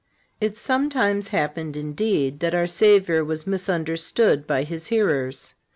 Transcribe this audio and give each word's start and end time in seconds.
It 0.39 0.57
sometimes 0.57 1.27
happened, 1.27 1.77
indeed, 1.77 2.39
that 2.39 2.55
our 2.55 2.65
Savior 2.65 3.23
was 3.23 3.45
misunderstood 3.45 4.47
by 4.47 4.63
His 4.63 4.87
hearers. 4.87 5.53